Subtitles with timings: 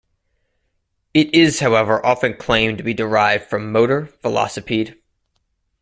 [1.13, 4.97] It is however often claimed to be derived from motor-velocipede.